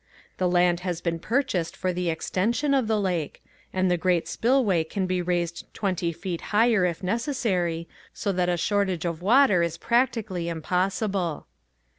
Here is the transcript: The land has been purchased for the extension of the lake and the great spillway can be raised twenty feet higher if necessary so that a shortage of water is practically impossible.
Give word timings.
The 0.37 0.49
land 0.49 0.79
has 0.79 0.99
been 0.99 1.19
purchased 1.19 1.77
for 1.77 1.93
the 1.93 2.09
extension 2.09 2.73
of 2.73 2.87
the 2.87 2.99
lake 2.99 3.43
and 3.71 3.91
the 3.91 3.97
great 3.97 4.27
spillway 4.27 4.83
can 4.83 5.05
be 5.05 5.21
raised 5.21 5.71
twenty 5.75 6.11
feet 6.11 6.41
higher 6.49 6.85
if 6.85 7.03
necessary 7.03 7.87
so 8.11 8.31
that 8.31 8.49
a 8.49 8.57
shortage 8.57 9.05
of 9.05 9.21
water 9.21 9.61
is 9.61 9.77
practically 9.77 10.49
impossible. 10.49 11.45